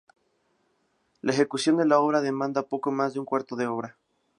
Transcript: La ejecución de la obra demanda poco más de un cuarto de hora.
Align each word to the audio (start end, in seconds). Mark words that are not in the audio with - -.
La 1.21 1.31
ejecución 1.31 1.77
de 1.77 1.85
la 1.85 1.99
obra 1.99 2.21
demanda 2.21 2.63
poco 2.67 2.91
más 2.91 3.13
de 3.13 3.19
un 3.19 3.25
cuarto 3.27 3.55
de 3.55 3.67
hora. 3.67 3.97